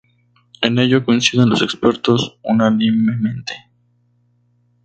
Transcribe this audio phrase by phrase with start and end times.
[0.63, 3.53] En ello coinciden los expertos unánimemente.